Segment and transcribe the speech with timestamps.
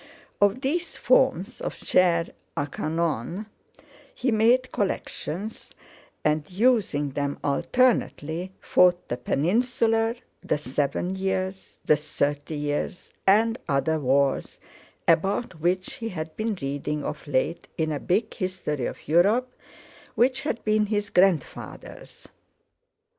[0.41, 3.45] Of these forms of "chair a canon"
[4.15, 5.75] he made collections,
[6.25, 13.99] and, using them alternately, fought the Peninsular, the Seven Years, the Thirty Years, and other
[13.99, 14.57] wars,
[15.07, 19.53] about which he had been reading of late in a big History of Europe
[20.15, 22.27] which had been his grandfather's.